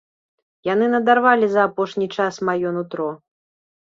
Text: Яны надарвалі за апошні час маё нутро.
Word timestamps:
Яны 0.67 0.85
надарвалі 0.93 1.49
за 1.51 1.61
апошні 1.69 2.07
час 2.15 2.33
маё 2.49 2.69
нутро. 2.79 3.09